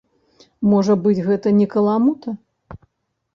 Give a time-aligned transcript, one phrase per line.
[0.71, 2.35] Можа быць, гэта не каламута?